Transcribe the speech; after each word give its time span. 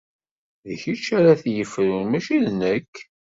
D 0.67 0.69
kečč 0.81 1.05
ara 1.17 1.41
t-yefrun 1.41 2.05
mačči 2.11 2.37
d 2.45 2.47
nekk. 2.59 2.95